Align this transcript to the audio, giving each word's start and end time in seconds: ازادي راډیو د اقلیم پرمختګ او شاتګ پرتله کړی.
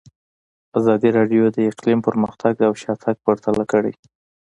ازادي 0.79 1.09
راډیو 1.17 1.43
د 1.51 1.57
اقلیم 1.71 1.99
پرمختګ 2.07 2.53
او 2.67 2.73
شاتګ 2.83 3.15
پرتله 3.25 3.63
کړی. 3.71 3.93